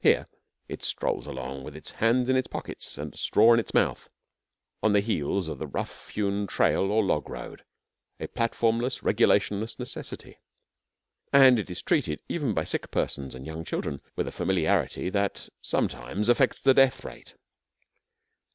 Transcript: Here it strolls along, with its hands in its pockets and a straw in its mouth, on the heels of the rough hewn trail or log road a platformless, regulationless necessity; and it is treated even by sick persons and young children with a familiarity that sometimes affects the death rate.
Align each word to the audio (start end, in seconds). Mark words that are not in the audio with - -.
Here 0.00 0.26
it 0.68 0.82
strolls 0.82 1.26
along, 1.26 1.64
with 1.64 1.76
its 1.76 1.90
hands 1.92 2.30
in 2.30 2.36
its 2.36 2.46
pockets 2.48 2.96
and 2.96 3.12
a 3.12 3.16
straw 3.18 3.52
in 3.52 3.60
its 3.60 3.74
mouth, 3.74 4.08
on 4.82 4.94
the 4.94 5.00
heels 5.02 5.48
of 5.48 5.58
the 5.58 5.66
rough 5.66 6.08
hewn 6.08 6.46
trail 6.46 6.90
or 6.90 7.04
log 7.04 7.28
road 7.28 7.62
a 8.18 8.26
platformless, 8.26 9.02
regulationless 9.02 9.78
necessity; 9.78 10.38
and 11.30 11.58
it 11.58 11.70
is 11.70 11.82
treated 11.82 12.20
even 12.26 12.54
by 12.54 12.64
sick 12.64 12.90
persons 12.90 13.34
and 13.34 13.44
young 13.44 13.64
children 13.66 14.00
with 14.16 14.26
a 14.26 14.32
familiarity 14.32 15.10
that 15.10 15.50
sometimes 15.60 16.30
affects 16.30 16.62
the 16.62 16.72
death 16.72 17.04
rate. 17.04 17.34